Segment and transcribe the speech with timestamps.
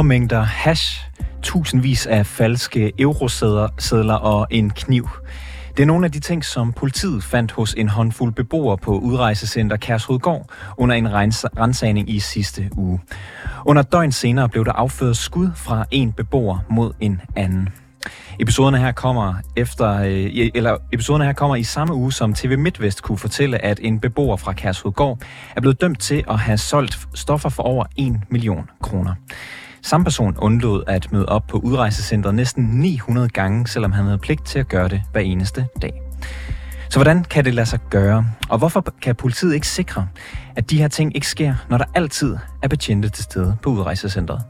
[0.00, 1.10] Store mængder hash,
[1.42, 5.08] tusindvis af falske eurosedler og en kniv.
[5.76, 9.76] Det er nogle af de ting, som politiet fandt hos en håndfuld beboere på udrejsecenter
[9.76, 13.00] Kærshovedgård under en rensagning i sidste uge.
[13.66, 17.68] Under døgn senere blev der affødt skud fra en beboer mod en anden.
[18.38, 23.02] Episoderne her kommer efter, øh, eller episoderne her kommer i samme uge, som TV MidtVest
[23.02, 25.18] kunne fortælle, at en beboer fra Kærshovedgård
[25.56, 29.14] er blevet dømt til at have solgt stoffer for over 1 million kroner.
[29.82, 34.46] Samme person undlod at møde op på udrejsecentret næsten 900 gange, selvom han havde pligt
[34.46, 36.02] til at gøre det hver eneste dag.
[36.90, 38.26] Så hvordan kan det lade sig gøre?
[38.48, 40.08] Og hvorfor kan politiet ikke sikre,
[40.56, 44.42] at de her ting ikke sker, når der altid er betjente til stede på udrejsecentret?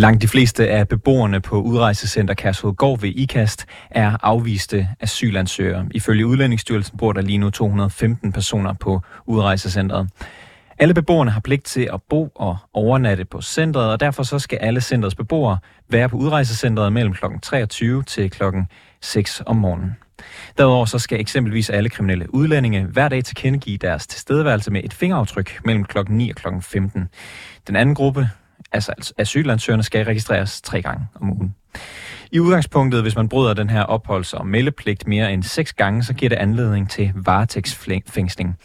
[0.00, 5.86] Langt de fleste af beboerne på udrejsecenter Kærshovedgård ved IKAST er afviste asylansøgere.
[5.90, 10.08] Ifølge Udlændingsstyrelsen bor der lige nu 215 personer på udrejsecentret.
[10.78, 14.58] Alle beboerne har pligt til at bo og overnatte på centret, og derfor så skal
[14.58, 17.24] alle centrets beboere være på udrejsecentret mellem kl.
[17.42, 18.42] 23 til kl.
[19.00, 19.96] 6 om morgenen.
[20.58, 25.60] Derudover så skal eksempelvis alle kriminelle udlændinge hver dag tilkendegive deres tilstedeværelse med et fingeraftryk
[25.64, 25.98] mellem kl.
[26.08, 26.48] 9 og kl.
[26.60, 27.08] 15.
[27.66, 28.28] Den anden gruppe
[28.72, 31.54] Altså, altså asylansøgerne skal registreres tre gange om ugen.
[32.32, 36.14] I udgangspunktet, hvis man bryder den her opholds- og meldepligt mere end seks gange, så
[36.14, 38.56] giver det anledning til varetægtsfængsling.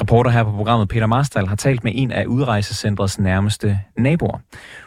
[0.00, 4.38] Reporter her på programmet Peter Marstal har talt med en af udrejsecentrets nærmeste naboer.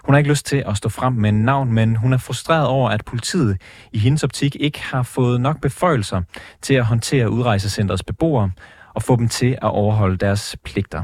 [0.05, 2.89] Hun har ikke lyst til at stå frem med navn, men hun er frustreret over,
[2.89, 3.61] at politiet
[3.91, 6.21] i hendes optik ikke har fået nok beføjelser
[6.61, 8.51] til at håndtere udrejsecentrets beboere
[8.93, 11.03] og få dem til at overholde deres pligter.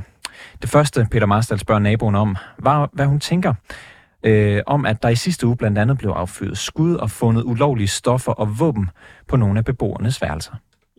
[0.62, 3.53] Det første, Peter Marstal spørger naboen om, var, hvad hun tænker
[4.24, 7.88] øh, om, at der i sidste uge blandt andet blev affyret skud og fundet ulovlige
[7.88, 8.89] stoffer og våben
[9.28, 10.53] på nogle af beboernes værelser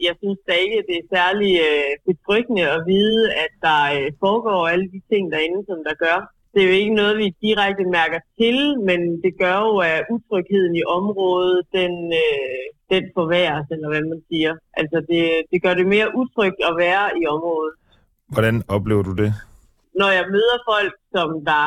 [0.06, 4.60] jeg synes da ikke, det er særlig øh, betryggende at vide, at der øh, foregår
[4.72, 6.18] alle de ting derinde, som der gør.
[6.52, 8.56] Det er jo ikke noget, vi direkte mærker til,
[8.88, 11.92] men det gør jo, at utrygheden i området, den,
[12.24, 14.52] øh, den forværres, eller hvad man siger.
[14.80, 17.74] Altså, det, det gør det mere utrygt at være i området.
[18.34, 19.30] Hvordan oplever du det?
[20.00, 21.66] Når jeg møder folk, som der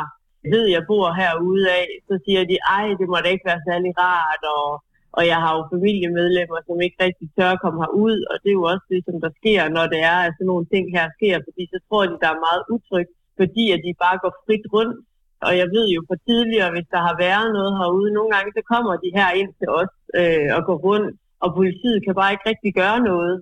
[0.54, 3.92] ved, jeg bor herude af, så siger de, ej, det må da ikke være særlig
[4.04, 4.68] rart, og
[5.18, 8.60] og jeg har jo familiemedlemmer, som ikke rigtig tør at komme herud, og det er
[8.60, 11.36] jo også det, som der sker, når det er, at sådan nogle ting her sker,
[11.48, 14.98] fordi så tror de, der er meget utrygt, fordi at de bare går frit rundt.
[15.46, 18.62] Og jeg ved jo fra tidligere, hvis der har været noget herude, nogle gange så
[18.74, 21.12] kommer de her ind til os øh, og går rundt,
[21.44, 23.36] og politiet kan bare ikke rigtig gøre noget.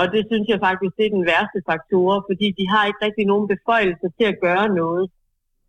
[0.00, 3.26] Og det synes jeg faktisk, det er den værste faktor, fordi de har ikke rigtig
[3.32, 5.04] nogen beføjelser til at gøre noget.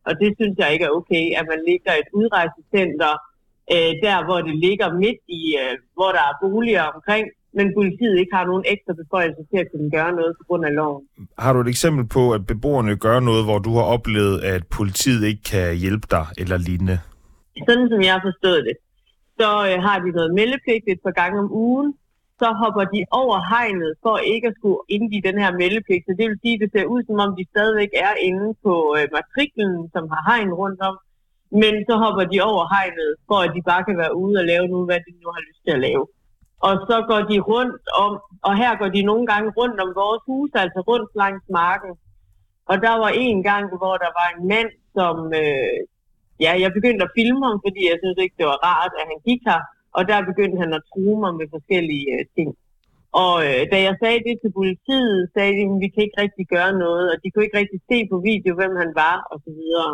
[0.07, 3.13] Og det synes jeg ikke er okay, at man ligger et udrejsecenter,
[3.73, 7.25] øh, der hvor det ligger midt i, øh, hvor der er boliger omkring,
[7.57, 10.73] men politiet ikke har nogen ekstra beføjelser til at kunne gøre noget på grund af
[10.79, 11.03] loven.
[11.44, 15.22] Har du et eksempel på, at beboerne gør noget, hvor du har oplevet, at politiet
[15.29, 16.97] ikke kan hjælpe dig eller lignende?
[17.67, 18.75] Sådan som jeg har forstået det,
[19.39, 21.89] så øh, har de noget meldepligt et par gange om ugen,
[22.41, 26.03] så hopper de over hegnet for ikke at skulle indgive den her meldepligt.
[26.06, 28.73] Så det vil sige, at det ser ud som om, de stadigvæk er inde på
[28.97, 30.95] øh, matriklen, som har hegn rundt om,
[31.51, 34.67] men så hopper de over hegnet, for at de bare kan være ude og lave
[34.67, 36.03] nu, hvad de nu har lyst til at lave.
[36.67, 38.11] Og så går de rundt om,
[38.47, 41.93] og her går de nogle gange rundt om vores hus, altså rundt langs marken.
[42.71, 45.79] Og der var en gang, hvor der var en mand, som, øh,
[46.45, 49.19] ja, jeg begyndte at filme ham, fordi jeg synes ikke, det var rart, at han
[49.27, 49.61] gik her.
[49.97, 52.50] Og der begyndte han at true mig med forskellige øh, ting.
[53.23, 56.45] Og øh, da jeg sagde det til politiet, sagde de, at vi kan ikke rigtig
[56.55, 59.51] gøre noget, og de kunne ikke rigtig se på video, hvem han var, og så
[59.59, 59.91] videre.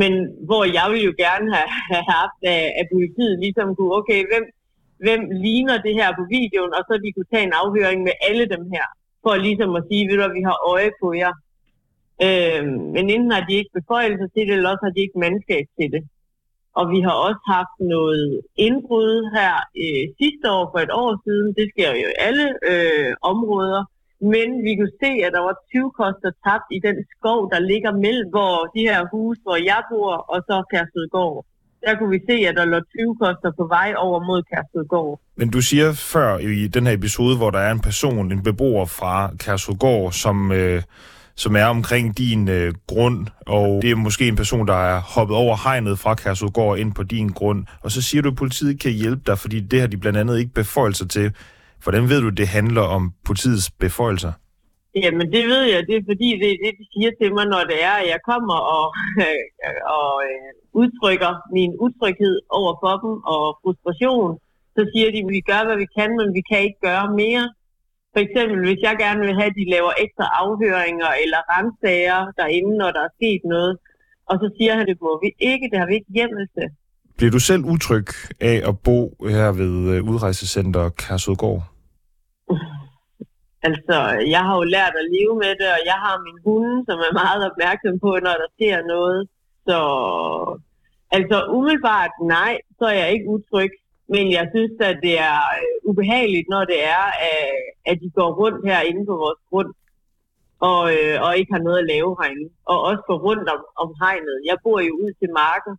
[0.00, 0.12] Men
[0.46, 4.44] hvor jeg ville jo gerne have, have haft, at, at politiet ligesom kunne, okay, hvem,
[5.04, 8.44] hvem ligner det her på videoen, og så de kunne tage en afhøring med alle
[8.54, 8.86] dem her,
[9.22, 11.34] for ligesom at sige, ved du vi har øje på jer.
[12.26, 15.66] Øh, men enten har de ikke beføjelser til det, eller også har de ikke mandskab
[15.78, 16.02] til det.
[16.78, 21.48] Og vi har også haft noget indbrud her øh, sidste år for et år siden.
[21.58, 23.82] Det sker jo i alle øh, områder.
[24.22, 27.92] Men vi kunne se, at der var 20 koster tabt i den skov, der ligger
[28.06, 31.46] mellem hvor de her huse, hvor jeg bor, og så Kærsødgård.
[31.86, 35.20] Der kunne vi se, at der lå 20 koster på vej over mod Kærsødgård.
[35.36, 38.86] Men du siger før i den her episode, hvor der er en person, en beboer
[38.86, 40.82] fra Kærsødgård, som, øh,
[41.34, 45.36] som er omkring din øh, grund, og det er måske en person, der er hoppet
[45.36, 48.92] over hegnet fra Kærsudgård ind på din grund, og så siger du, at politiet kan
[48.92, 51.32] hjælpe dig, fordi det har de blandt andet ikke beføjelser til.
[51.82, 54.32] Hvordan ved du, det handler om politiets beføjelser?
[55.04, 55.80] Jamen, det ved jeg.
[55.88, 58.20] Det er fordi, det er det, de siger til mig, når det er, at jeg
[58.30, 58.86] kommer og,
[60.00, 60.50] og øh,
[60.80, 64.30] udtrykker min utryghed over for dem og frustration.
[64.76, 67.44] Så siger de, at vi gør, hvad vi kan, men vi kan ikke gøre mere.
[68.14, 72.72] For eksempel, hvis jeg gerne vil have, at de laver ekstra afhøringer eller renssager derinde,
[72.82, 73.74] når der er sket noget,
[74.30, 76.66] og så siger han, det må vi ikke, det har vi ikke hjemmel til.
[77.16, 78.08] Bliver du selv utryg
[78.40, 78.98] af at bo
[79.34, 81.71] her ved øh, udrejsecenter Kærsudgård?
[83.68, 83.96] Altså,
[84.34, 87.12] jeg har jo lært at leve med det, og jeg har min hunde, som er
[87.22, 89.28] meget opmærksom på, når der sker noget.
[89.66, 89.78] Så
[91.16, 93.72] altså umiddelbart nej, så er jeg ikke utryg.
[94.08, 97.04] Men jeg synes, at det er øh, ubehageligt, når det er,
[97.90, 99.70] at de går rundt herinde på vores grund,
[100.70, 102.46] og, øh, og ikke har noget at lave herinde.
[102.70, 104.36] Og også gå rundt om, om hegnet.
[104.50, 105.74] Jeg bor jo ud til marken,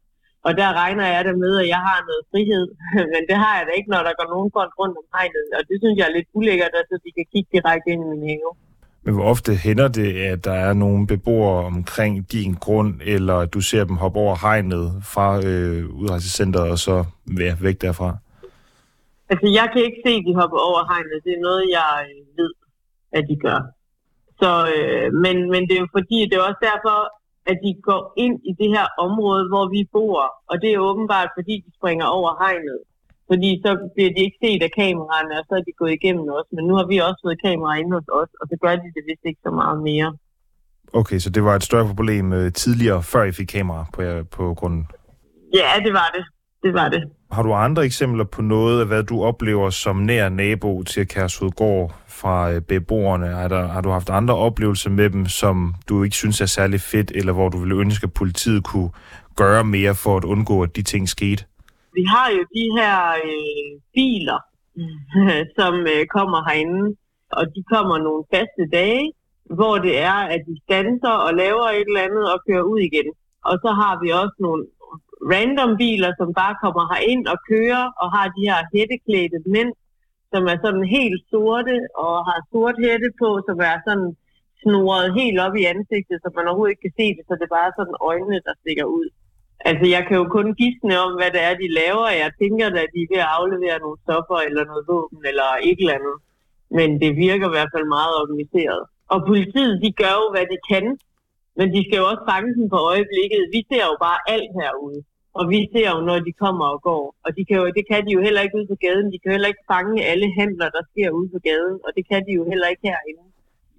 [0.47, 2.65] og der regner jeg det med, at jeg har noget frihed.
[3.13, 5.47] Men det har jeg da ikke, når der går nogen folk rundt om hegnet.
[5.57, 8.23] Og det synes jeg er lidt ulækkert, at de kan kigge direkte ind i min
[8.29, 8.53] have.
[9.05, 13.53] Men hvor ofte hænder det, at der er nogle beboere omkring din grund, eller at
[13.53, 16.95] du ser dem hoppe over hegnet fra øh, udrejsecenteret og så
[17.45, 18.09] ja, væk derfra?
[19.31, 21.23] Altså, jeg kan ikke se, at de hopper over hegnet.
[21.25, 22.51] Det er noget, jeg øh, ved,
[23.17, 23.59] at de gør.
[24.41, 26.97] Så, øh, men, men det er jo fordi, det er også derfor,
[27.49, 30.21] at de går ind i det her område, hvor vi bor.
[30.49, 32.79] Og det er åbenbart, fordi de springer over hegnet.
[33.29, 36.47] Fordi så bliver de ikke set af kameraerne, og så er de gået igennem os.
[36.55, 39.03] Men nu har vi også fået kameraer inde hos os, og så gør de det
[39.09, 40.09] vist ikke så meget mere.
[40.99, 44.01] Okay, så det var et større problem øh, tidligere, før I fik kamera på,
[44.37, 44.83] på grunden?
[45.59, 46.23] Ja, det var det.
[46.63, 47.03] Det var det.
[47.31, 51.95] Har du andre eksempler på noget af, hvad du oplever som nær nabo til Kærsudgård
[52.07, 53.27] fra øh, beboerne?
[53.27, 56.81] Har, der, har du haft andre oplevelser med dem, som du ikke synes er særlig
[56.81, 58.89] fedt, eller hvor du ville ønske, at politiet kunne
[59.35, 61.45] gøre mere for at undgå, at de ting skete?
[61.93, 64.39] Vi har jo de her øh, biler,
[65.59, 66.95] som øh, kommer herinde,
[67.31, 69.11] og de kommer nogle faste dage,
[69.57, 73.07] hvor det er, at de standser og laver et eller andet og kører ud igen.
[73.49, 74.63] Og så har vi også nogle
[75.31, 79.71] random biler, som bare kommer her ind og kører og har de her hætteklædte mænd,
[80.31, 81.75] som er sådan helt sorte
[82.05, 84.09] og har sort hætte på, som er sådan
[84.61, 87.57] snoret helt op i ansigtet, så man overhovedet ikke kan se det, så det er
[87.59, 89.07] bare sådan øjnene, der stikker ud.
[89.69, 92.21] Altså, jeg kan jo kun gisne om, hvad det er, de laver.
[92.23, 95.79] Jeg tænker at de er ved at aflevere nogle stoffer eller noget våben eller et
[95.81, 96.17] eller andet.
[96.77, 98.81] Men det virker i hvert fald meget organiseret.
[99.13, 100.85] Og politiet, de gør jo, hvad de kan.
[101.57, 103.41] Men de skal jo også fange dem på øjeblikket.
[103.55, 104.99] Vi ser jo bare alt herude.
[105.39, 107.03] Og vi ser jo, når de kommer og går.
[107.25, 109.07] Og de kan jo, det kan de jo heller ikke ude på gaden.
[109.13, 111.77] De kan jo heller ikke fange alle handler, der sker ude på gaden.
[111.85, 113.25] Og det kan de jo heller ikke herinde.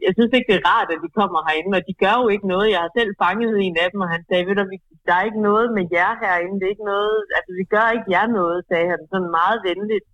[0.06, 2.48] Jeg synes ikke, det er rart, at de kommer herinde, og de gør jo ikke
[2.52, 2.66] noget.
[2.74, 4.64] Jeg har selv fanget en af dem, og han sagde, ved du,
[5.06, 6.56] der er ikke noget med jer herinde.
[6.58, 10.06] Det er ikke noget, altså vi gør ikke jer noget, sagde han sådan meget venligt.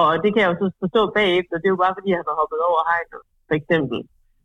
[0.00, 1.54] Og det kan jeg jo så forstå bagefter.
[1.56, 3.98] Det er jo bare, fordi han har hoppet over hegnet, for eksempel.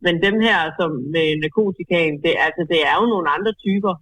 [0.06, 3.94] Men dem her, som med narkotikaen, det, altså, det er jo nogle andre typer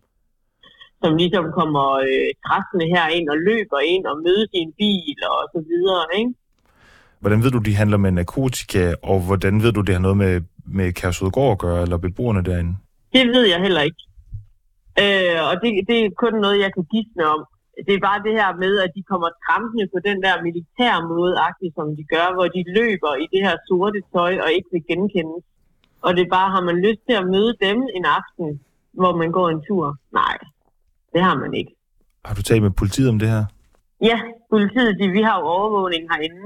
[1.05, 5.59] som ligesom kommer øh, her ind og løber ind og møder sin bil og så
[5.71, 6.33] videre, ikke?
[7.21, 10.33] Hvordan ved du, de handler med narkotika, og hvordan ved du, det har noget med,
[10.77, 12.73] med Kærsudgård at gøre, eller beboerne derinde?
[13.13, 14.01] Det ved jeg heller ikke.
[15.03, 17.41] Øh, og det, det er kun noget, jeg kan gisne om.
[17.87, 21.33] Det er bare det her med, at de kommer trampende på den der militær måde,
[21.77, 25.43] som de gør, hvor de løber i det her sorte tøj og ikke vil genkendes.
[26.05, 28.47] Og det er bare, har man lyst til at møde dem en aften,
[28.99, 29.87] hvor man går en tur?
[30.19, 30.37] Nej,
[31.15, 31.71] det har man ikke.
[32.25, 33.43] Har du talt med politiet om det her?
[34.09, 34.17] Ja,
[34.53, 36.43] politiet, de, vi har jo overvågning herinde.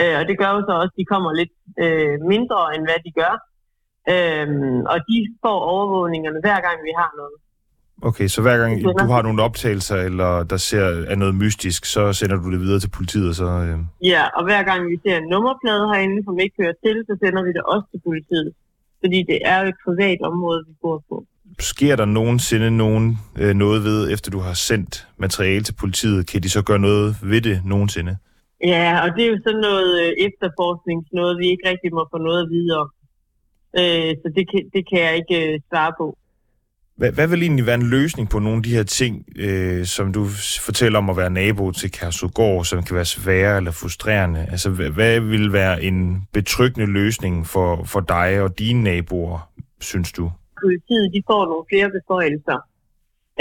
[0.00, 1.54] Øh, og det gør jo så også, at de kommer lidt
[1.84, 3.34] øh, mindre, end hvad de gør.
[4.12, 4.46] Øh,
[4.92, 7.36] og de får overvågningerne hver gang, vi har noget.
[8.08, 12.12] Okay, så hver gang du har nogle optagelser, eller der ser er noget mystisk, så
[12.12, 13.36] sender du det videre til politiet?
[13.36, 13.78] Så, øh...
[14.12, 17.42] Ja, og hver gang vi ser en nummerplade herinde, som ikke hører til, så sender
[17.46, 18.52] vi det også til politiet.
[19.00, 21.16] Fordi det er jo et privat område, vi bor på
[21.60, 26.26] sker der nogensinde nogen, øh, noget ved, efter du har sendt materiale til politiet?
[26.26, 28.16] Kan de så gøre noget ved det nogensinde?
[28.64, 32.42] Ja, og det er jo sådan noget øh, efterforskningsnoget, vi ikke rigtig må få noget
[32.42, 32.90] at vide om.
[33.78, 36.18] Øh, så det kan, det kan jeg ikke øh, svare på.
[36.96, 40.12] Hvad, hvad vil egentlig være en løsning på nogle af de her ting, øh, som
[40.12, 40.26] du
[40.60, 44.46] fortæller om at være nabo til Kærsudgård, som kan være svære eller frustrerende?
[44.50, 50.12] Altså, hvad, hvad vil være en betryggende løsning for, for dig og dine naboer, synes
[50.12, 50.30] du?
[50.62, 52.58] Politiet de får nogle flere beføjelser.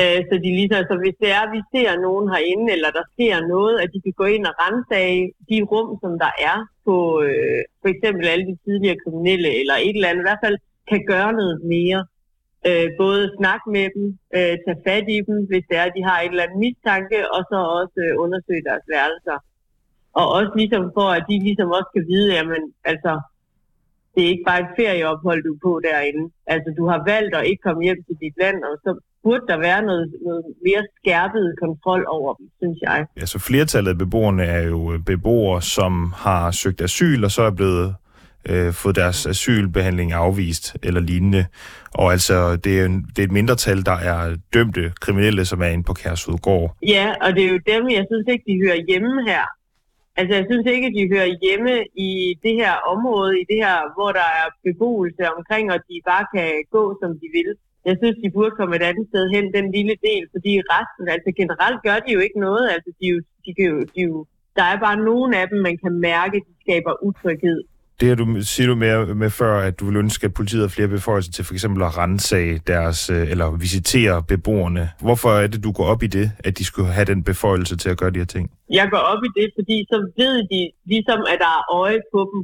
[0.01, 3.05] Øh, så de ligesom, så hvis det er, at vi ser nogen herinde, eller der
[3.13, 6.57] sker noget, at de kan gå ind og rensage de rum, som der er
[6.87, 6.95] på
[7.27, 10.23] øh, for eksempel alle de tidligere kriminelle, eller et eller andet.
[10.23, 10.57] I hvert fald
[10.91, 12.01] kan gøre noget mere.
[12.67, 14.05] Øh, både snakke med dem,
[14.37, 17.19] øh, tage fat i dem, hvis det er, at de har et eller andet mistanke,
[17.35, 19.37] og så også øh, undersøge deres værelser.
[20.19, 23.11] Og også ligesom for, at de ligesom også kan vide, jamen altså,
[24.15, 26.23] det er ikke bare et ferieophold, du er på derinde.
[26.53, 28.91] Altså, du har valgt at ikke komme hjem til dit land, og så
[29.23, 33.05] burde der være noget, noget mere skærpet kontrol over dem, synes jeg.
[33.19, 37.41] Ja, så flertallet af beboerne er jo øh, beboere, som har søgt asyl, og så
[37.41, 37.95] er blevet
[38.49, 41.45] øh, fået deres asylbehandling afvist eller lignende.
[41.93, 45.65] Og altså, det er, en, det er et mindretal, der er dømte kriminelle, som er
[45.65, 46.75] inde på Kærsudgård.
[46.87, 49.43] Ja, og det er jo dem, jeg synes ikke, de hører hjemme her.
[50.19, 51.73] Altså, jeg synes ikke, at de hører hjemme
[52.07, 52.09] i
[52.45, 56.49] det her område, i det her, hvor der er beboelse omkring, og de bare kan
[56.75, 57.49] gå, som de vil.
[57.89, 61.29] Jeg synes, de burde komme et andet sted hen, den lille del, fordi resten, altså
[61.41, 62.65] generelt gør de jo ikke noget.
[62.75, 64.25] Altså, de, jo, de, kan jo, de jo,
[64.57, 67.59] der er bare nogen af dem, man kan mærke, de skaber utryghed.
[67.99, 70.73] Det her, du siger du med, med før, at du vil ønske, at politiet har
[70.77, 74.83] flere beføjelser til for eksempel at rensage deres, øh, eller visitere beboerne.
[75.07, 77.89] Hvorfor er det, du går op i det, at de skulle have den beføjelse til
[77.89, 78.45] at gøre de her ting?
[78.79, 80.61] Jeg går op i det, fordi så ved de
[80.91, 82.39] ligesom, at der er øje på dem.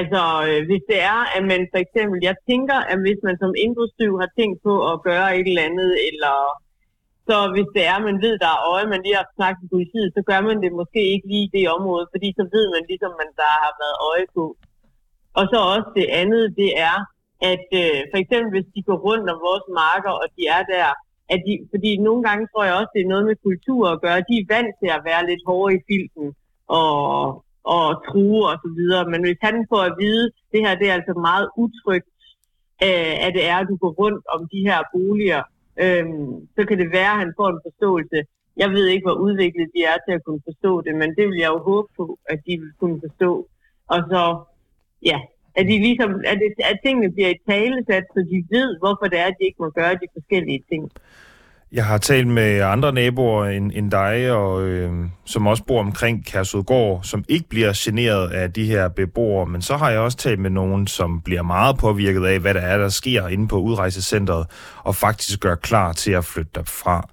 [0.00, 3.52] Altså, øh, hvis det er, at man for eksempel, jeg tænker, at hvis man som
[3.64, 6.36] indbrudstyv har tænkt på at gøre et eller andet, eller
[7.28, 9.72] så hvis det er, at man ved, der er øje, man lige har snakket med
[9.76, 12.82] politiet, så gør man det måske ikke lige i det område, fordi så ved man
[12.90, 14.44] ligesom, at der har været øje på.
[15.38, 16.96] Og så også det andet, det er,
[17.52, 20.88] at øh, for eksempel hvis de går rundt om vores marker, og de er der,
[21.32, 24.26] at de, fordi nogle gange tror jeg også, det er noget med kultur at gøre.
[24.28, 26.26] De er vant til at være lidt hårde i filten
[26.80, 26.96] og,
[27.74, 29.04] og true og så videre.
[29.12, 32.08] Men hvis han får at vide, det her det er altså meget utrygt,
[32.86, 35.42] øh, at det er, at du går rundt om de her boliger,
[35.84, 38.18] øhm, så kan det være, at han får en forståelse.
[38.56, 41.38] Jeg ved ikke, hvor udviklet de er til at kunne forstå det, men det vil
[41.38, 43.48] jeg jo håbe på, at de vil kunne forstå.
[43.86, 44.22] Og så,
[45.10, 45.18] ja,
[45.54, 49.18] at, de ligesom, at, det, at tingene bliver i talesat, så de ved, hvorfor det
[49.18, 50.92] er, at de ikke må gøre de forskellige ting.
[51.72, 54.92] Jeg har talt med andre naboer end, end dig, og, øh,
[55.24, 59.46] som også bor omkring Kærsudgård, som ikke bliver generet af de her beboere.
[59.46, 62.60] Men så har jeg også talt med nogen, som bliver meget påvirket af, hvad der
[62.60, 64.46] er, der sker inde på udrejsecentret,
[64.84, 67.08] og faktisk gør klar til at flytte derfra.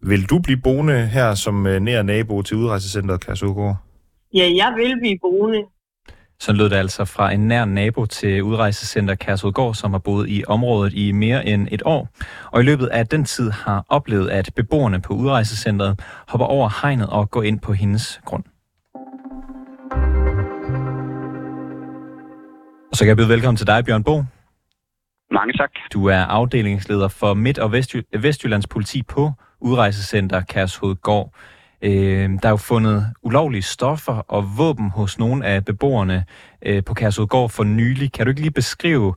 [0.00, 3.76] Vil du blive boende her som øh, nær nabo til udrejsecentret Kærsudgård?
[4.34, 5.62] Ja, jeg vil blive boende.
[6.40, 10.44] Så lød det altså fra en nær nabo til udrejsecenter Kærsudgård, som har boet i
[10.46, 12.08] området i mere end et år,
[12.52, 17.10] og i løbet af den tid har oplevet, at beboerne på udrejsecentret hopper over hegnet
[17.10, 18.44] og går ind på hendes grund.
[22.90, 24.24] Og så kan jeg byde velkommen til dig, Bjørn Bo.
[25.30, 25.70] Mange tak.
[25.92, 31.34] Du er afdelingsleder for Midt- og Vestjy- Vestjyllands politi på udrejsecenter Kærshovedgård.
[31.88, 36.24] Øh, der er jo fundet ulovlige stoffer og våben hos nogle af beboerne
[36.66, 38.12] øh, på Kærsudgård for nylig.
[38.12, 39.14] Kan du ikke lige beskrive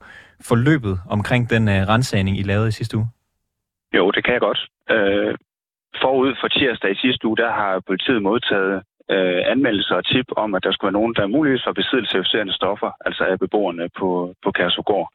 [0.50, 3.08] forløbet omkring den øh, rensagning, I lavede i sidste uge?
[3.98, 4.62] Jo, det kan jeg godt.
[4.90, 5.36] Øh,
[6.02, 10.56] forud for tirsdag i sidste uge, der har politiet modtaget øh, anmeldelser og tip om,
[10.56, 13.90] at der skulle være nogen, der er muligvis for besiddelse af stoffer, altså af beboerne
[14.00, 14.10] på,
[14.44, 15.10] på Kærshovedgård.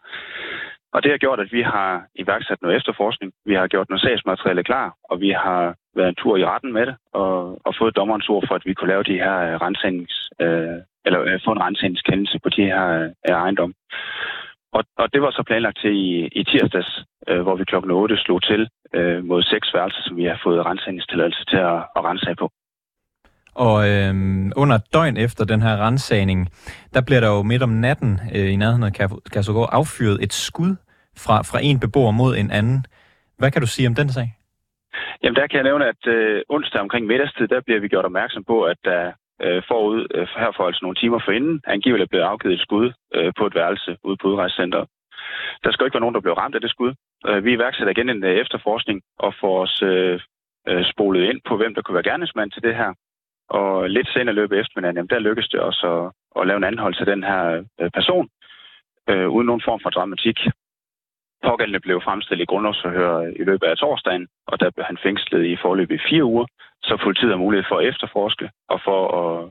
[0.94, 3.32] Og det har gjort, at vi har iværksat noget efterforskning.
[3.46, 6.86] Vi har gjort noget sagsmateriale klar, og vi har været en tur i retten med
[6.86, 10.06] det, og, og fået dommerens ord for, at vi kunne lave de her øh,
[10.40, 13.74] øh, eller øh, få en rensningskendelse på de her øh, ejendom.
[14.72, 18.16] Og, og det var så planlagt til i, i tirsdags, øh, hvor vi klokken 8
[18.16, 22.34] slog til øh, mod seks værelser, som vi har fået rensningstilladelse til at, at rense
[22.38, 22.50] på.
[23.54, 24.14] Og øh,
[24.56, 26.48] under et døgn efter den her rensagning,
[26.94, 28.92] der bliver der jo midt om natten øh, i nærheden af
[29.32, 30.76] Kærsogård affyret et skud
[31.16, 32.84] fra, fra en beboer mod en anden.
[33.38, 34.28] Hvad kan du sige om den sag?
[35.22, 38.44] Jamen der kan jeg nævne, at øh, onsdag omkring middagstid, der bliver vi gjort opmærksom
[38.44, 39.12] på, at der
[39.44, 43.46] øh, forud øh, herfor altså nogle timer forinden, angiveligt blev afgivet et skud øh, på
[43.46, 44.88] et værelse ude på udrejsecenteret.
[45.64, 46.92] Der skal ikke være nogen, der blev ramt af det skud.
[47.28, 50.20] Øh, vi iværksætter igen en øh, efterforskning og får os øh,
[50.68, 52.92] øh, spolet ind på, hvem der kunne være gerningsmand til det her.
[53.58, 57.02] Og lidt senere løbet eftermiddagen, jamen, der lykkedes det også at, at lave en anholdelse
[57.04, 58.28] af den her øh, person,
[59.10, 60.38] øh, uden nogen form for dramatik.
[61.48, 65.44] Pågældende blev fremstillet i grundlovsforhør øh, i løbet af torsdagen, og der blev han fængslet
[65.44, 66.46] i forløb i fire uger,
[66.82, 69.50] så politiet har mulighed for at efterforske og for at,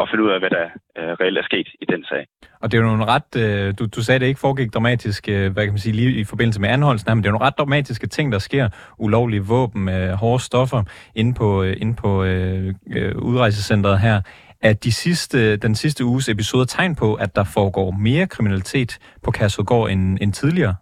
[0.00, 0.64] at finde ud af, hvad der
[0.98, 2.26] uh, reelt er sket i den sag.
[2.60, 5.52] Og det er jo nogle ret, uh, du, du sagde, det ikke foregik dramatisk, uh,
[5.52, 8.06] hvad kan man sige, lige i forbindelse med anholdelsen, men det er nogle ret dramatiske
[8.06, 8.68] ting, der sker.
[8.98, 10.82] Ulovlige våben, uh, hårde stoffer
[11.14, 14.20] inde på, uh, inde på uh, uh, udrejsecentret her.
[14.62, 19.30] Er de sidste, den sidste uges episoder tegn på, at der foregår mere kriminalitet på
[19.30, 20.74] Kærsudgård end, end tidligere?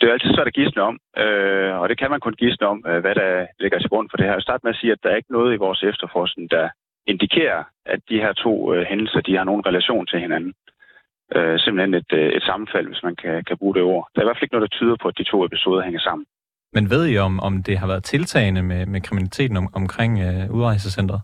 [0.00, 2.78] Det er altid svært at gisne om, øh, og det kan man kun gisne om,
[2.90, 4.32] øh, hvad der ligger til grund for det her.
[4.32, 6.68] Jeg start med at sige, at der er ikke noget i vores efterforskning, der
[7.06, 10.54] indikerer, at de her to øh, hændelser de har nogen relation til hinanden.
[11.36, 14.08] øh, simpelthen et, øh, et sammenfald, hvis man kan, kan bruge det ord.
[14.12, 16.00] Der er i hvert fald ikke noget, der tyder på, at de to episoder hænger
[16.00, 16.26] sammen.
[16.72, 20.54] Men ved I, om, om det har været tiltagende med, med kriminaliteten om, omkring øh,
[20.56, 21.20] udrejsecentret?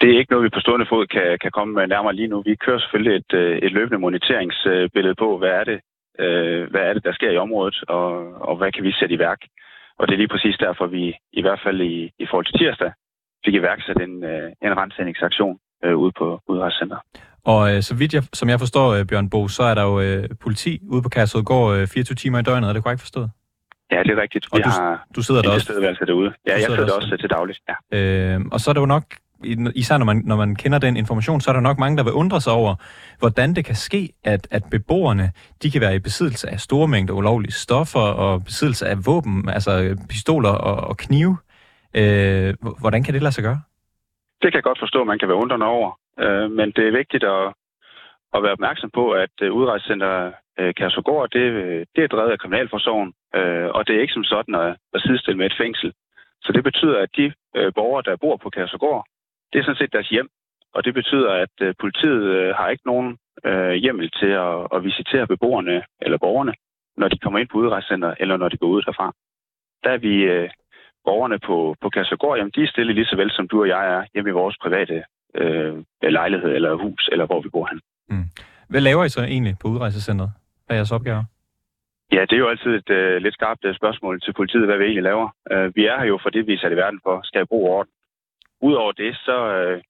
[0.00, 2.42] Det er ikke noget, vi på stående fod kan, kan komme med nærmere lige nu.
[2.42, 5.78] Vi kører selvfølgelig et, øh, et løbende moniteringsbillede på, hvad er det,
[6.18, 8.08] øh, hvad er det, der sker i området, og,
[8.48, 9.40] og hvad kan vi sætte i værk.
[9.98, 12.92] Og det er lige præcis derfor, vi i hvert fald i, i forhold til tirsdag
[13.46, 17.02] fik iværksat en, øh, en rensningsaktion øh, ude på udrejsecenteret.
[17.52, 20.00] Og øh, så vidt jeg, som jeg forstår, øh, Bjørn Bo, så er der jo
[20.00, 22.68] øh, politi ude på Kærsødgård øh, 24 timer i døgnet.
[22.68, 23.30] Er det korrekt forstået?
[23.92, 24.46] Ja, det er rigtigt.
[24.52, 25.66] Og vi du, har du sidder der også?
[25.66, 26.32] tilstedeværelse derude.
[26.46, 27.08] Ja, jeg sidder der der også.
[27.12, 27.58] også til dagligt.
[27.92, 27.98] Ja.
[27.98, 29.04] Øh, og så er der jo nok,
[29.74, 32.12] især når man, når man kender den information, så er der nok mange, der vil
[32.12, 32.74] undre sig over,
[33.18, 35.30] hvordan det kan ske, at, at beboerne
[35.62, 39.96] de kan være i besiddelse af store mængder ulovlige stoffer og besiddelse af våben, altså
[40.08, 41.36] pistoler og, og knive.
[41.94, 43.60] Øh, hvordan kan det lade sig gøre?
[44.42, 45.98] Det kan jeg godt forstå, at man kan være undrende over.
[46.20, 47.46] Øh, men det er vigtigt at,
[48.34, 52.38] at være opmærksom på, at øh, udrejsecenter øh, Kærsogård, det, øh, det er drevet af
[52.38, 55.92] Kriminalforsorgen, øh, og det er ikke som sådan at, at sidestille med et fængsel.
[56.42, 59.06] Så det betyder, at de øh, borgere, der bor på Kærsogård,
[59.52, 60.28] det er sådan set deres hjem.
[60.74, 64.84] Og det betyder, at øh, politiet øh, har ikke nogen øh, hjemmel til at, at
[64.84, 66.54] visitere beboerne eller borgerne,
[66.96, 69.12] når de kommer ind på udrejsecenter, eller når de går ud derfra.
[69.84, 70.48] Der er vi øh,
[71.08, 73.84] borgerne på, på Kærsogård, jamen de er stille lige så vel som du og jeg
[73.94, 75.04] er hjemme i vores private
[75.40, 77.80] øh, lejlighed eller hus, eller hvor vi bor hen.
[78.68, 80.30] Hvad laver I så egentlig på udrejsecentret?
[80.66, 81.24] Hvad er jeres opgaver?
[82.12, 84.84] Ja, det er jo altid et øh, lidt skarpt øh, spørgsmål til politiet, hvad vi
[84.84, 85.28] egentlig laver.
[85.52, 87.48] Øh, vi er her jo for det, vi er sat i verden for, skal jeg
[87.48, 87.92] bruge orden.
[88.60, 89.82] Udover det, så øh,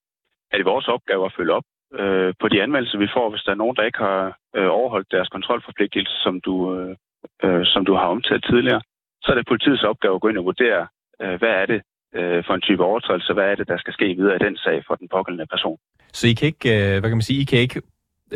[0.53, 1.65] er det vores opgave at følge op
[2.01, 5.13] øh, på de anmeldelser, vi får, hvis der er nogen, der ikke har øh, overholdt
[5.13, 6.97] deres kontrolforpligtelse, som du, øh,
[7.45, 8.81] øh, som du har omtalt tidligere.
[9.23, 10.87] Så er det politiets opgave at gå ind og vurdere,
[11.23, 11.81] øh, hvad er det
[12.15, 14.85] øh, for en type overtrædelse, hvad er det, der skal ske videre i den sag
[14.87, 15.79] for den pågældende person.
[16.13, 17.83] Så I kan ikke, øh, hvad kan man sige, I kan ikke,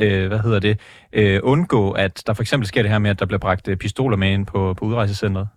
[0.02, 0.74] øh, hvad hedder det,
[1.12, 3.76] øh, undgå, at der for eksempel sker det her med, at der bliver bragt øh,
[3.76, 5.48] pistoler med ind på, på udrejsecentret?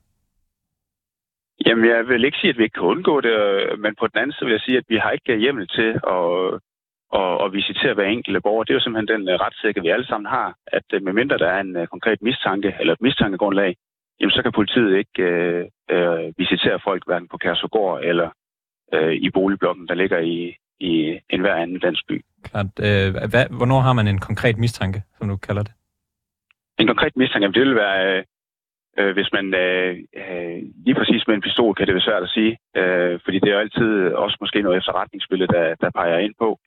[1.65, 3.35] Jamen, jeg vil ikke sige, at vi ikke kan undgå det,
[3.79, 6.25] men på den anden side vil jeg sige, at vi har ikke hjemmel til at,
[7.19, 8.63] at, at visitere hver enkelte borger.
[8.63, 11.49] Det er jo simpelthen den øh, retssikkerhed, vi alle sammen har, at øh, medmindre der
[11.55, 13.75] er en konkret mistanke eller et mistankegrundlag,
[14.19, 18.29] jamen så kan politiet ikke øh, øh, visitere folk hverken på Kærsogård eller
[18.93, 22.25] øh, i boligblokken, der ligger i, i enhver anden landsby.
[22.43, 22.65] Klart.
[22.79, 25.73] Øh, hvad, hvornår har man en konkret mistanke, som du kalder det?
[26.79, 28.23] En konkret mistanke, det vil være, øh,
[28.97, 32.29] øh, hvis man øh, øh, lige præcis med en pistol, kan det være svært at
[32.37, 36.59] sige, øh, fordi det er altid også måske noget efterretningsbillede, der, der peger ind på,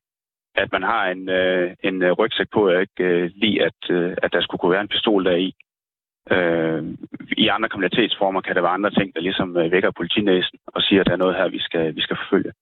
[0.55, 4.33] at man har en, øh, en rygsæk på, og ikke øh, lige, at, øh, at
[4.33, 5.55] der skulle kunne være en pistol der i.
[6.31, 6.85] Øh,
[7.37, 11.01] I andre kriminalitetsformer kan der være andre ting, der ligesom øh, vækker politinæsen og siger,
[11.01, 12.53] at der er noget her, vi skal, vi skal forfølge.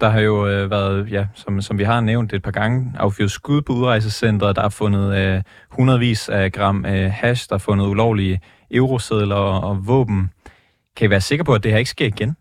[0.00, 3.30] Der har jo øh, været, ja, som, som vi har nævnt et par gange, affyret
[3.30, 4.56] skud på udrejsecentret.
[4.56, 9.70] Der er fundet øh, hundredvis af gram øh, hash, der er fundet ulovlige eurosedler og,
[9.70, 10.30] og våben.
[10.96, 12.36] Kan I være sikre på, at det her ikke sker igen?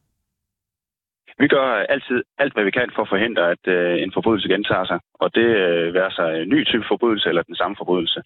[1.39, 4.85] Vi gør altid alt, hvad vi kan for at forhindre, at øh, en forbrydelse gentager
[4.85, 4.99] sig.
[5.13, 8.21] Og det øh, være sig en ny type forbrydelse eller den samme forbrydelse.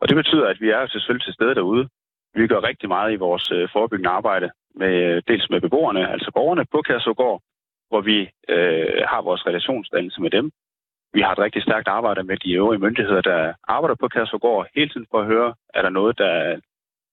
[0.00, 1.88] Og det betyder, at vi er selvfølgelig til stede derude.
[2.34, 6.30] Vi gør rigtig meget i vores øh, forebyggende arbejde, med, øh, dels med beboerne, altså
[6.34, 7.42] borgerne på Kærsågård,
[7.88, 8.18] hvor vi
[8.48, 10.50] øh, har vores relationsdannelse med dem.
[11.12, 14.90] Vi har et rigtig stærkt arbejde med de øvrige myndigheder, der arbejder på Kærsågård, hele
[14.90, 16.60] tiden for at høre, er der noget, der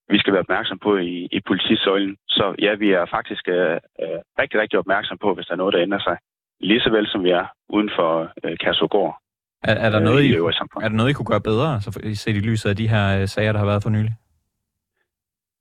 [0.10, 2.18] vi skal være opmærksom på i, i politisøjlen.
[2.28, 5.74] Så ja, vi er faktisk øh, øh, rigtig, rigtig opmærksom på, hvis der er noget,
[5.74, 6.18] der ændrer sig.
[6.60, 9.18] Lige så vel som vi er uden for øh, Kærsogård.
[9.64, 12.16] Er, er, der øh, noget, i er der noget, I kunne gøre bedre, så for-
[12.16, 14.14] set i lyset af de her øh, sager, der har været for nylig?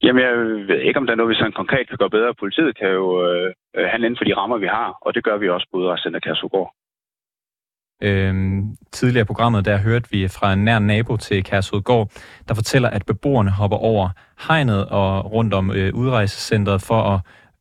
[0.03, 0.33] Jamen, jeg
[0.69, 2.35] ved ikke, om der er noget, vi sådan konkret kan gøre bedre.
[2.35, 5.37] Politiet kan jo øh, øh, handle inden for de rammer, vi har, og det gør
[5.37, 6.71] vi også på Udrejscenter Kærsogård.
[8.07, 12.11] Øhm, tidligere i programmet, der hørte vi fra en nær nabo til Kærsudgård,
[12.49, 14.09] der fortæller, at beboerne hopper over
[14.49, 17.21] hegnet og rundt om øh, udrejsecentret for at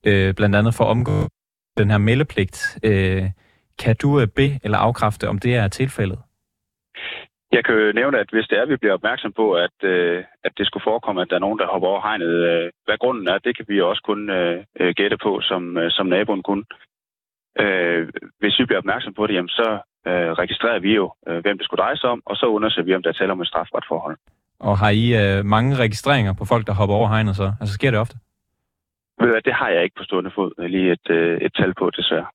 [0.10, 1.18] øh, blandt andet for at omgå
[1.78, 2.80] den her meldepligt.
[2.84, 3.24] Øh,
[3.84, 6.20] kan du øh, bede eller afkræfte, om det er tilfældet?
[7.52, 10.24] Jeg kan jo nævne, at hvis det er, at vi bliver opmærksom på, at, øh,
[10.44, 13.28] at det skulle forekomme, at der er nogen, der hopper over hegnet, øh, hvad grunden
[13.28, 16.64] er, det kan vi også kun øh, øh gætte på, som, øh, som naboen kunne.
[17.60, 19.68] Øh, hvis vi bliver opmærksom på det, jamen, så
[20.08, 22.96] øh, registrerer vi jo, øh, hvem det skulle dreje sig om, og så undersøger vi,
[22.96, 24.18] om der er tale om et strafbart forhold.
[24.60, 27.54] Og har I øh, mange registreringer på folk, der hopper over hegnet så?
[27.62, 28.16] Altså sker det ofte?
[29.20, 31.90] Ved du det har jeg ikke på stående fod lige et, øh, et tal på,
[31.90, 32.26] desværre.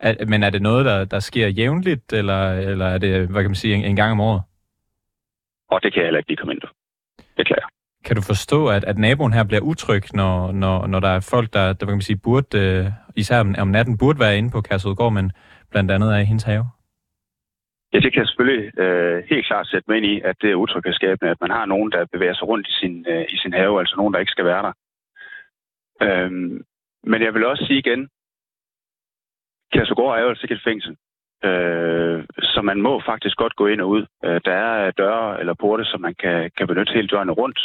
[0.00, 3.50] Er, men er det noget, der, der sker jævnligt, eller, eller er det, hvad kan
[3.50, 4.42] man sige, en, en gang om året?
[5.70, 6.68] Og det kan jeg heller ikke lige komme ind på.
[7.36, 7.66] Beklager.
[8.04, 11.52] Kan du forstå, at, at naboen her bliver utryg, når, når, når der er folk,
[11.52, 12.86] der, der kan man sige, burde, øh,
[13.16, 15.32] især om, om natten, burde være inde på Kærsudgård, men
[15.70, 16.64] blandt andet er i hendes have?
[17.92, 20.54] Ja, det kan jeg selvfølgelig øh, helt klart sætte mig ind i, at det er
[20.54, 23.80] utryghedsskabende, at man har nogen, der bevæger sig rundt i sin, øh, i sin have,
[23.80, 24.72] altså nogen, der ikke skal være der.
[26.06, 26.64] Øhm,
[27.10, 28.08] men jeg vil også sige igen,
[29.72, 30.96] Kærsegård er jo altså ikke et fængsel.
[31.44, 34.06] Øh, så man må faktisk godt gå ind og ud.
[34.24, 37.60] Øh, der er døre eller porte, som man kan, kan benytte hele døgnet rundt.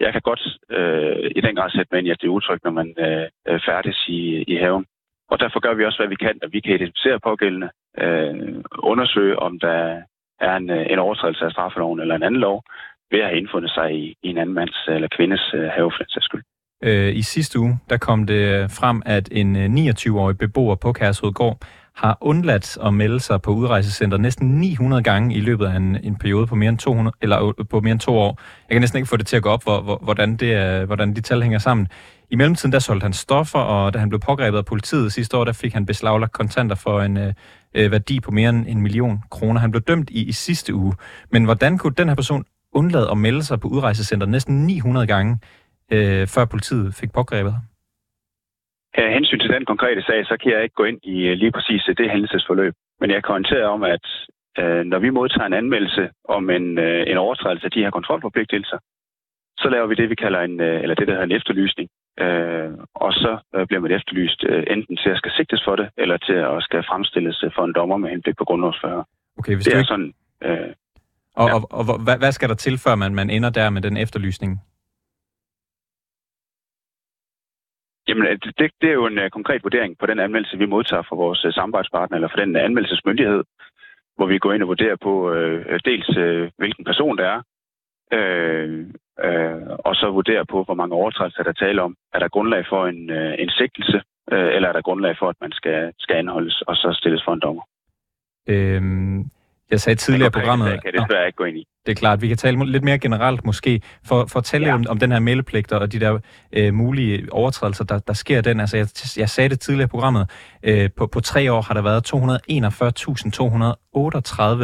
[0.00, 0.42] Jeg kan godt
[0.76, 3.26] øh, i den grad sætte mig ind i, at det er utrygt, når man øh,
[3.48, 4.20] øh færdes i,
[4.52, 4.84] i haven.
[5.30, 7.70] Og derfor gør vi også, hvad vi kan, at vi kan identificere pågældende,
[8.02, 8.34] øh,
[8.90, 10.02] undersøge, om der
[10.40, 12.62] er en, øh, en overtrædelse af straffeloven eller en anden lov,
[13.10, 15.92] ved at have indfundet sig i, i en anden mands øh, eller kvindes øh, have,
[15.96, 16.42] for skyld.
[16.84, 21.56] Øh, I sidste uge, der kom det frem, at en 29-årig beboer på Kærshovedgård
[22.00, 26.16] har undladt at melde sig på udrejsecenter næsten 900 gange i løbet af en, en
[26.16, 28.40] periode på mere end 200 eller øh, på mere end to år.
[28.68, 30.84] Jeg kan næsten ikke få det til at gå op, hvor, hvor, hvordan, det er,
[30.84, 31.88] hvordan de tal hænger sammen.
[32.30, 35.44] I mellemtiden der solgte han stoffer, og da han blev pågrebet af politiet sidste år,
[35.44, 37.32] der fik han beslaglagt kontanter for en øh,
[37.74, 39.60] øh værdi på mere end en million kroner.
[39.60, 40.94] Han blev dømt i, i sidste uge.
[41.30, 45.38] Men hvordan kunne den her person undlade at melde sig på udrejsecenter næsten 900 gange,
[45.92, 47.62] øh, før politiet fik pågrebet ham?
[48.94, 51.52] Af hensyn til den konkrete sag, så kan jeg ikke gå ind i øh, lige
[51.52, 52.74] præcis det hændelsesforløb.
[53.00, 54.06] Men jeg kan orientere om, at
[54.58, 58.78] øh, når vi modtager en anmeldelse om en, øh, en overtrædelse af de her kontrolforpligtelser,
[59.58, 61.88] så laver vi det, vi kalder en, øh, eller det, der hedder en efterlysning.
[62.20, 65.88] Øh, og så øh, bliver man efterlyst øh, enten til at skal sigtes for det,
[65.98, 69.02] eller til at skal fremstilles for en dommer med henblik på grundlovsfører.
[69.38, 69.88] Okay, hvis det er ikke...
[69.88, 70.12] sådan...
[70.44, 70.70] Øh,
[71.36, 71.54] og, ja.
[71.54, 73.96] og, og, og hvad, hvad skal der til, før man, man ender der med den
[73.96, 74.60] efterlysning?
[78.10, 81.02] Jamen, øh, det, det er jo en uh, konkret vurdering på den anmeldelse, vi modtager
[81.02, 83.42] fra vores uh, samarbejdspartner, eller fra den uh, anmeldelsesmyndighed,
[84.16, 87.40] hvor vi går ind og vurderer på uh, dels, uh, hvilken person det er,
[88.18, 88.70] uh,
[89.26, 91.96] uh, og så vurderer på, hvor mange overtrædelser der taler om.
[92.14, 93.98] Er der grundlag for en, uh, en sigtelse,
[94.32, 97.32] uh, eller er der grundlag for, at man skal, skal anholdes og så stilles for
[97.32, 97.62] en dommer?
[98.48, 99.24] Øhm,
[99.70, 100.72] jeg sagde tidligere i programmet...
[100.72, 101.64] Det kan jeg desværre ikke gå ind i.
[101.86, 102.22] Det er klart.
[102.22, 104.74] Vi kan tale lidt mere generelt måske, for, for at tale ja.
[104.74, 106.18] om, om den her meldepligt og de der
[106.52, 108.60] øh, mulige overtrædelser, der, der sker den.
[108.60, 110.30] Altså, jeg, jeg sagde det tidligere i programmet.
[110.62, 112.14] Øh, på, på tre år har der været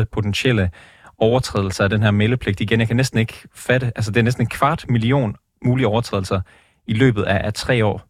[0.01, 0.71] 241.238 potentielle
[1.19, 2.61] overtrædelser af den her meldepligt.
[2.61, 6.40] Igen, jeg kan næsten ikke fatte, altså det er næsten en kvart million mulige overtrædelser
[6.87, 8.03] i løbet af, af tre år.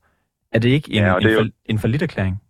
[0.53, 1.85] Er det ikke en, ja, det en, jo...
[1.85, 2.41] en erklæring?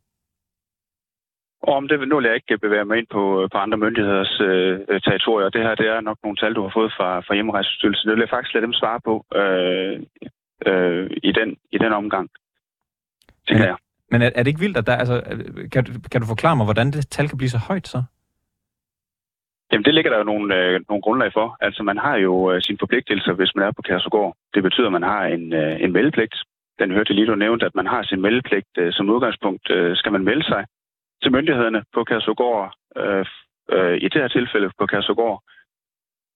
[1.66, 5.00] Og om det nu vil jeg ikke bevæge mig ind på, på andre myndigheders øh,
[5.06, 5.48] territorier.
[5.48, 8.08] Det her det er nok nogle tal, du har fået fra, fra hjemmerejsestyrelsen.
[8.08, 9.96] Det vil jeg faktisk lade dem svare på øh,
[10.68, 12.30] øh, i, den, i den omgang.
[13.50, 13.76] Men, jeg.
[14.10, 15.16] men er, er det ikke vildt, at der, altså,
[15.72, 18.02] kan, kan du forklare mig, hvordan det tal kan blive så højt så?
[19.72, 21.56] Jamen, det ligger der jo nogle, øh, nogle grundlag for.
[21.60, 24.36] Altså, man har jo øh, sine forpligtelser, hvis man er på Kærsogård.
[24.54, 26.34] Det betyder, at man har en, øh, en meldepligt.
[26.78, 28.72] Den hørte lige, du nævnte, at man har sin meldepligt.
[28.78, 30.64] Øh, som udgangspunkt øh, skal man melde sig
[31.22, 33.26] til myndighederne på Kærsogård, øh,
[33.74, 35.42] øh, i det her tilfælde på Kærsogård,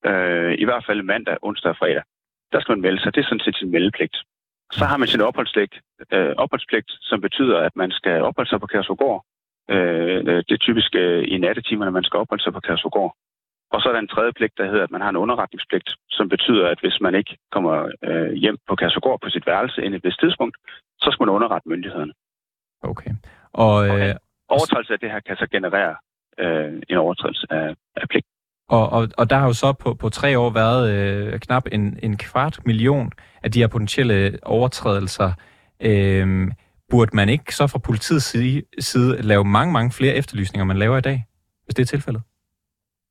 [0.07, 2.03] øh, i hvert fald mandag, onsdag og fredag.
[2.53, 3.15] Der skal man melde sig.
[3.15, 4.17] Det er sådan set sin meldepligt.
[4.73, 5.75] Så har man sin opholdspligt,
[6.13, 9.25] øh, opholdspligt som betyder, at man skal opholde sig på Kærsogård.
[9.71, 13.15] Øh, det er typisk øh, i nattetimerne, man skal opholde sig på Kærsogård.
[13.73, 16.29] Og så er der en tredje pligt, der hedder, at man har en underretningspligt, som
[16.29, 20.05] betyder, at hvis man ikke kommer øh, hjem på Kærsogård på sit værelse inden et
[20.05, 20.57] vist tidspunkt,
[21.03, 22.13] så skal man underrette myndighederne.
[22.83, 23.11] Okay.
[23.53, 24.09] Og, okay.
[24.09, 24.15] Øh,
[24.51, 25.95] overtrædelse af det her kan så generere
[26.39, 28.27] øh, en overtrædelse af, af pligt.
[28.69, 31.99] Og, og, og der har jo så på, på tre år været øh, knap en,
[32.03, 35.33] en kvart million af de her potentielle overtrædelser.
[35.83, 36.51] Øh,
[36.91, 40.99] burde man ikke så fra politiets side, side lave mange, mange flere efterlysninger, man laver
[40.99, 41.25] i dag,
[41.65, 42.23] hvis det er tilfældet?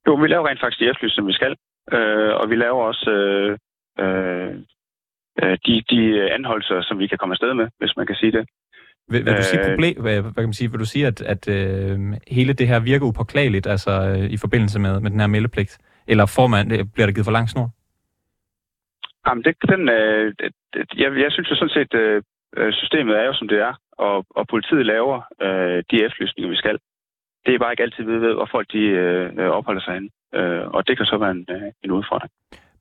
[0.07, 1.55] Jo, vi laver rent faktisk de efterlysninger, vi skal.
[1.91, 3.57] Øh, og vi laver også øh,
[5.41, 8.49] øh, de, de anholdelser, som vi kan komme afsted med, hvis man kan sige det.
[9.11, 11.21] Vil, vil du sige øh, problem, hvad, hvad kan man sige, vil du sige, at,
[11.21, 15.27] at øh, hele det her virker upåklageligt, altså øh, i forbindelse med, med den her
[15.27, 15.77] meldepligt?
[16.07, 17.69] Eller får man, det, bliver der givet for lang snor?
[19.27, 20.33] Jamen, det, den, øh,
[21.01, 22.21] jeg, jeg synes jo sådan set, øh,
[22.57, 26.55] øh, systemet er jo som det er, og, og politiet laver øh, de efterlysninger, vi
[26.55, 26.77] skal.
[27.45, 30.09] Det er bare ikke altid ved, hvor folk de, øh, opholder sig henne.
[30.35, 32.31] Øh, og det kan så være en, øh, en udfordring.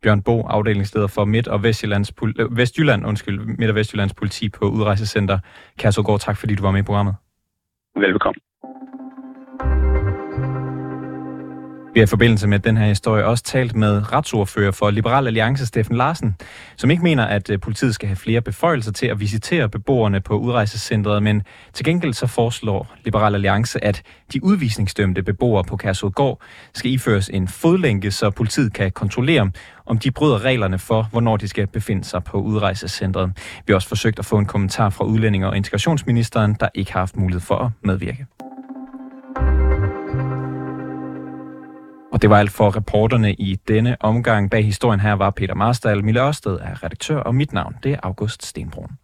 [0.03, 4.65] Bjørn Bo, afdelingsleder for Midt- og Vestjyllands, øh, Vestjylland, undskyld, Midt- og Vestjyllands politi på
[4.65, 5.39] Udrejsecenter.
[5.79, 7.15] Kærsogård, tak fordi du var med i programmet.
[7.97, 8.41] Velbekomme.
[11.99, 15.67] Vi har i forbindelse med den her historie også talt med retsordfører for Liberal Alliance,
[15.67, 16.37] Steffen Larsen,
[16.77, 20.39] som ikke mener, at øh, politiet skal have flere beføjelser til at visitere beboerne på
[20.39, 26.41] udrejsecentret, men til gengæld så foreslår Liberal Alliance, at de udvisningsdømte beboere på Kærsudgård
[26.75, 29.51] skal iføres en fodlænke, så politiet kan kontrollere,
[29.87, 33.33] om de bryder reglerne for, hvornår de skal befinde sig på udrejsecentret.
[33.37, 37.01] Vi har også forsøgt at få en kommentar fra udlændinge- og integrationsministeren, der ikke har
[37.01, 38.27] haft mulighed for at medvirke.
[42.13, 44.51] Og det var alt for reporterne i denne omgang.
[44.51, 47.99] Bag historien her var Peter Marstal, Mille Ørsted er redaktør, og mit navn det er
[48.03, 48.99] August Stenbrun.